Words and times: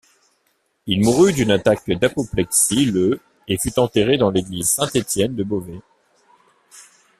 Il 0.87 1.01
mourut 1.01 1.31
d'une 1.31 1.51
attaque 1.51 1.87
d'apoplexie 1.87 2.85
le 2.85 3.19
et 3.47 3.59
fut 3.59 3.77
enterré 3.77 4.17
dans 4.17 4.31
l'église 4.31 4.71
Saint-Étienne 4.71 5.35
de 5.35 5.43
Beauvais. 5.43 5.79